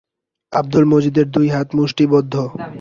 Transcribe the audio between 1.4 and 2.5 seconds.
হাত মুঠিবন্ধ।